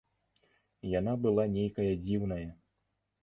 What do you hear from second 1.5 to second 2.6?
нейкая дзіўная.